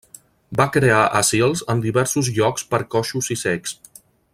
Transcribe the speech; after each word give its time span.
Va 0.61 0.65
crear 0.77 1.01
asils 1.19 1.63
en 1.75 1.85
diversos 1.85 2.33
llocs 2.39 2.67
per 2.75 2.83
coixos 2.97 3.33
i 3.37 3.41
cecs. 3.47 3.81